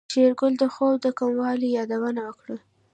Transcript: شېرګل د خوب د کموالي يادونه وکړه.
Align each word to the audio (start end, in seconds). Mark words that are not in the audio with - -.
شېرګل 0.13 0.53
د 0.59 0.63
خوب 0.73 0.93
د 1.03 1.07
کموالي 1.19 1.69
يادونه 1.77 2.21
وکړه. 2.27 2.57